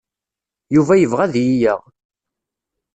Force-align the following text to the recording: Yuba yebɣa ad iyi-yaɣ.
Yuba 0.75 0.93
yebɣa 0.97 1.21
ad 1.25 1.33
iyi-yaɣ. 1.41 1.81